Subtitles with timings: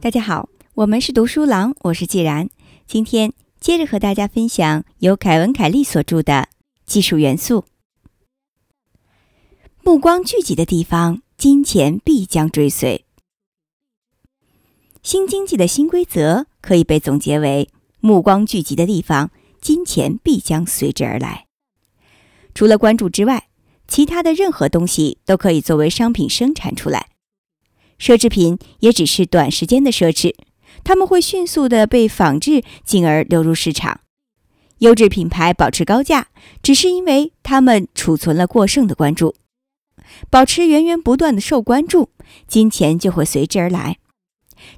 [0.00, 2.48] 大家好，我们是读书郎，我是季然。
[2.86, 6.32] 今天接着和大家分享由凯文·凯利所著的
[6.84, 7.60] 《技术元素》。
[9.84, 13.04] 目光聚集的地方，金钱必将追随。
[15.02, 17.68] 新经济的新规则可以被总结为：
[18.00, 21.46] 目光聚集的地方，金钱必将随之而来。
[22.54, 23.49] 除了关注之外，
[23.90, 27.08] 其他的任何东西都可以作为商品生产出来。
[27.98, 30.34] 奢侈品也只是短时间的奢侈，
[30.84, 34.00] 他们会迅速的被仿制，进而流入市场。
[34.78, 36.28] 优质品牌保持高价，
[36.62, 39.34] 只是因为他们储存了过剩的关注。
[40.30, 42.10] 保持源源不断的受关注，
[42.46, 43.98] 金钱就会随之而来。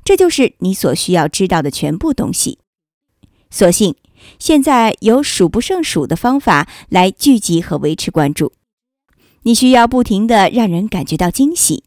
[0.03, 2.59] 这就是你所需要知道的全部东西。
[3.51, 3.95] 所幸，
[4.39, 8.53] 现在有数不胜数的方法来聚集和维持关注。
[9.43, 11.85] 你需要不停的让人感觉到惊喜。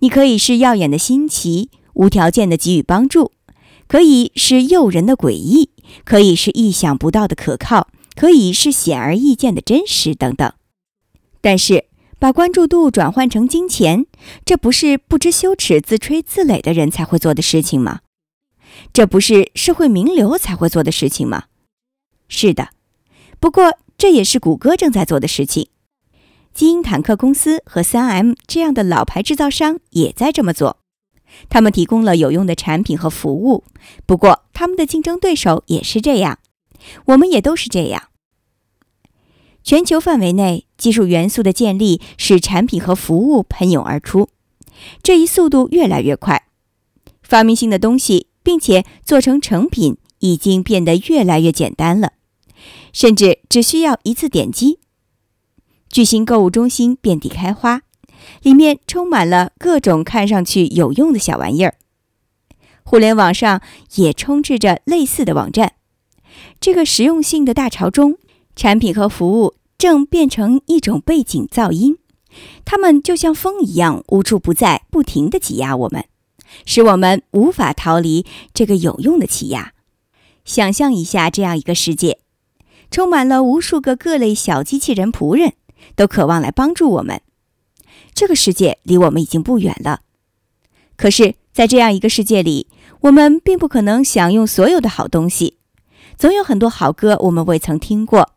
[0.00, 3.32] 你可以是耀眼的新奇，无条件的给予帮助；
[3.86, 5.68] 可以是诱人的诡异；
[6.04, 10.52] 可以是意想不到的可靠；可以是显而易见的真实等等。
[11.40, 11.86] 但是，
[12.18, 14.06] 把关注度转换成金钱，
[14.44, 18.00] 这不是不知羞耻、自吹自擂的人才会做的事情吗？
[18.92, 21.44] 这不是社会名流才会做的事情吗？
[22.28, 22.68] 是的，
[23.38, 25.68] 不过这也是谷歌正在做的事情。
[26.60, 30.76] 基因坦克公司和 3M 这样的老牌制造商也在这么做，
[31.48, 33.64] 他们提供了有用的产品和服务。
[34.04, 36.38] 不过，他们的竞争对手也是这样，
[37.06, 38.10] 我们也都是这样。
[39.64, 44.28] 全球范围内，技术元素的建立使产品和服务喷涌而出，
[45.02, 46.44] 这一速度越来越快。
[47.22, 52.12] 发明新的东西，并且做成成品，已经变得越来越简单了，
[52.92, 54.80] 甚至只需要一次点击。
[55.90, 57.82] 巨型购物中心遍地开花，
[58.42, 61.74] 里面充满了各种看上去有用的小玩意儿。
[62.84, 63.60] 互联网上
[63.96, 65.72] 也充斥着类似的网站。
[66.60, 68.18] 这个实用性的大潮中，
[68.54, 71.98] 产品和服务正变成一种背景噪音，
[72.64, 76.04] 它们就像风一样无处不在，不停地挤压我们，
[76.64, 78.24] 使我们无法逃离
[78.54, 79.72] 这个有用的气压。
[80.44, 82.20] 想象一下这样一个世界，
[82.92, 85.54] 充满了无数个各类小机器人仆人。
[85.94, 87.20] 都渴望来帮助我们。
[88.14, 90.00] 这个世界离我们已经不远了，
[90.96, 92.66] 可是，在这样一个世界里，
[93.02, 95.56] 我们并不可能享用所有的好东西。
[96.16, 98.32] 总有很多好歌我们未曾听过。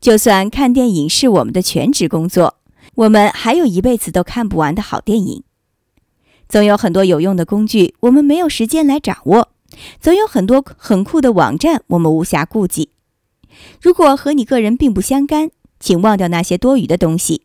[0.00, 2.58] 就算看电影是我们的全职工作，
[2.94, 5.42] 我们还有一辈子都看不完的好电影。
[6.48, 9.48] 总有很多有用的工具我们没有时间来掌握。
[10.00, 12.90] 总有很多很酷的网站我们无暇顾及。
[13.80, 15.50] 如果和你个人并不相干。
[15.78, 17.42] 请忘掉那些多余的东西，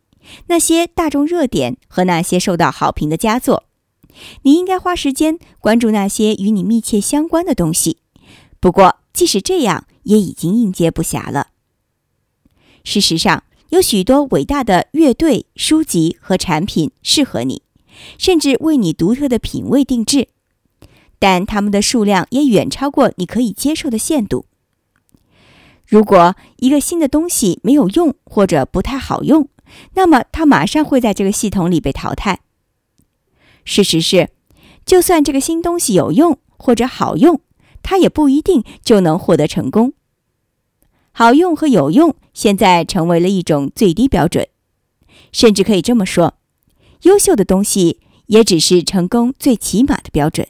[0.48, 3.64] 那些大众热点和那些受到好评的佳作。
[4.42, 7.98] 你应该花时间关注那些与你密切相关的东西。
[8.60, 11.48] 不过，即使这样，也已经应接不暇了。
[12.84, 17.62] 事实上，有许多伟大的乐队、书籍和产品适合你，
[18.18, 20.28] 甚至为你独特的品味定制，
[21.18, 24.46] 但它们的数量也远超过你可以接受的限度。
[25.92, 29.50] 如果一个新的东西没有用或者不太好用，
[29.96, 32.40] 那么它马上会在这个系统里被淘汰。
[33.66, 34.30] 事实是，
[34.86, 37.42] 就算这个新东西有用或者好用，
[37.84, 39.92] 它也不一定就能获得成功。
[41.12, 44.48] 好用和有用现在成为了一种最低标准，
[45.34, 46.36] 甚至可以这么说，
[47.02, 50.48] 优秀的东西也只是成功最起码的标准。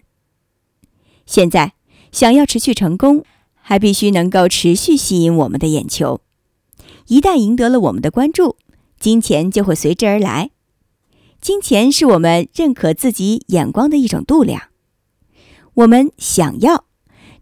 [1.26, 1.74] 现在
[2.12, 3.26] 想要持续成功。
[3.72, 6.20] 还必须能够持续吸引我们的眼球，
[7.08, 8.58] 一旦赢得了我们的关注，
[9.00, 10.50] 金钱就会随之而来。
[11.40, 14.64] 金钱是我们认可自己眼光的一种度量。
[15.76, 16.84] 我们想要，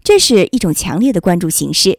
[0.04, 1.98] 这是一种强烈的关注形式。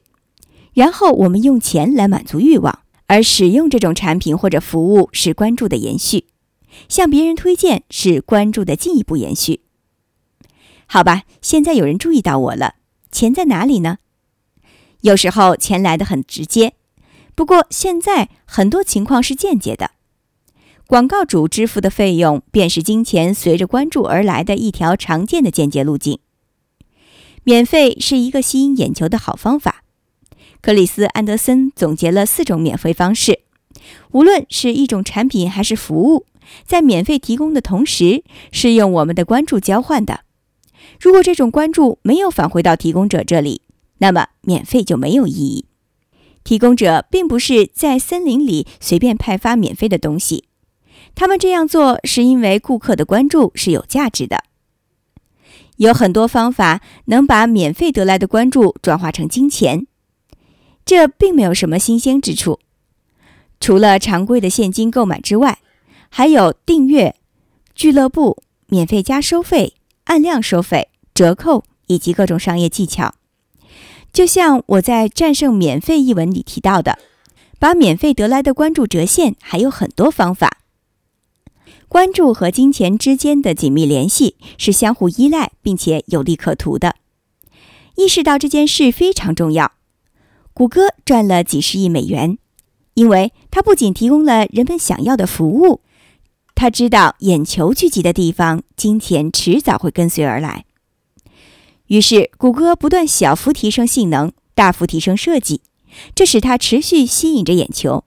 [0.74, 6.26] 然后我们用钱来满足欲望，而使用这种产品或者服务是关注的延续。
[6.88, 9.62] 向别人推荐是关注的进一步延续。
[10.86, 12.76] 好吧，现在有人注意到我了。
[13.10, 13.98] 钱在哪里呢？
[15.02, 16.74] 有时候钱来的很直接，
[17.34, 19.92] 不过现在很多情况是间接的。
[20.86, 26.18] 广告主支付的费用便是金钱随着关注而来的一条常见的间接路径。
[27.44, 29.84] 免费是一个吸引眼球的好方法。
[30.60, 33.40] 克里斯·安德森总结了四种免费方式，
[34.10, 36.26] 无论是一种产品还是服务，
[36.66, 38.22] 在免费提供的同时，
[38.52, 40.20] 是用我们的关注交换的。
[41.00, 43.62] 如果这种关注没有返回到提供者这里，
[44.00, 45.64] 那么，免费就没有意义。
[46.42, 50.44] 提供者并不是在森林里随便派发免费的东西，
[51.14, 54.44] 他们这样做是因为顾客的关注是有价值的。
[55.76, 59.86] 有很多方法能把免费得来的关注转化成金钱，
[60.84, 62.58] 这并没有什么新鲜之处。
[63.60, 65.58] 除了常规的现金购买之外，
[66.08, 67.14] 还有订阅、
[67.74, 69.74] 俱乐部、免费加收费、
[70.04, 73.14] 按量收费、折扣以及各种商业技巧。
[74.12, 76.98] 就像我在《战胜免费》一文里提到的，
[77.58, 80.58] 把免费得来的关注折现，还有很多方法。
[81.88, 86.96] 关注和金钱之间的紧密联系是相互依赖并且有利可图的。
[87.96, 89.72] 意识到这件事非常重要。
[90.52, 92.38] 谷歌赚了几十亿美元，
[92.94, 95.80] 因为它不仅提供了人们想要的服务，
[96.54, 100.64] 他知道眼球聚集的地方，金钱迟早会跟随而来。
[101.90, 105.60] 于是，谷歌不断小幅提升性能，大幅提升设计，
[106.14, 108.04] 这使它持续吸引着眼球。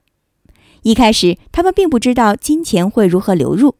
[0.84, 3.76] 一开始，他们并不知道金钱会如何流入，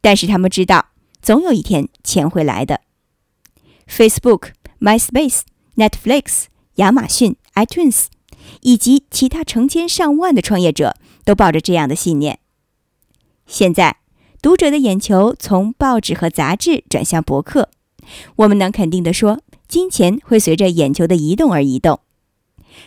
[0.00, 0.86] 但是他们知道，
[1.22, 2.80] 总有一天钱会来的。
[3.88, 4.48] Facebook、
[4.80, 5.42] MySpace、
[5.76, 8.06] Netflix、亚马逊、iTunes
[8.62, 12.40] 以及其他成千上万的创业者都抱着这样的信念。
[13.46, 13.98] 现在，
[14.42, 17.70] 读者的眼球从报纸和杂志转向博客。
[18.36, 22.00] 我们能肯定地说，金钱会随着眼球的移动而移动，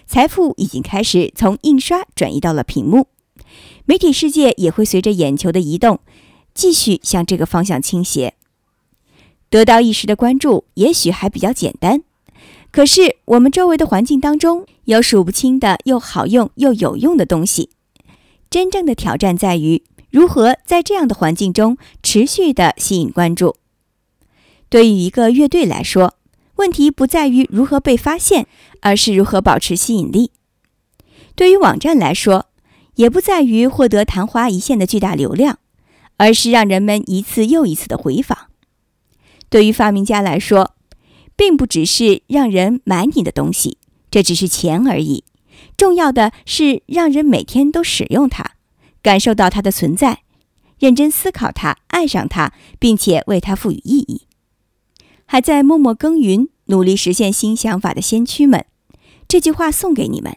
[0.06, 3.08] 财富已经开始从印刷转移到了屏幕，
[3.86, 6.00] 媒体世界也会随着眼球的移动，
[6.54, 8.34] 继续向这个方向倾斜。
[9.50, 12.04] 得到一时的关注也许还比较简单，
[12.72, 17.70] 可是我们周围的环境当中有数不清的又好用又有用的东西，
[18.50, 23.58] 真正的挑战在于如何在这样的环境中持续的吸引关注。
[24.72, 26.16] 对于一个乐队来说，
[26.56, 28.48] 问题不在于如何被发现，
[28.80, 30.32] 而是如何保持吸引力；
[31.36, 32.46] 对于网站来说，
[32.96, 35.60] 也不在于获得昙花一现的巨大流量，
[36.16, 38.48] 而是让人们一次又一次的回访；
[39.50, 40.74] 对于发明家来说，
[41.36, 43.78] 并不只是让人买你的东西，
[44.10, 45.26] 这只是钱而已。
[45.76, 48.54] 重要的是让人每天都使用它，
[49.02, 50.20] 感受到它的存在，
[50.80, 54.28] 认真思考它，爱上它，并且为它赋予意义。
[55.32, 58.66] 还在默默耕耘、努力实现新想法的先驱们，
[59.30, 60.36] 这句话送给你们：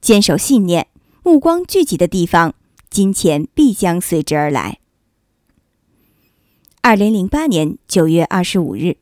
[0.00, 0.88] 坚守信念，
[1.22, 2.52] 目光聚集的地方，
[2.90, 4.80] 金钱必将随之而来。
[6.80, 8.96] 二零零八年九月二十五日。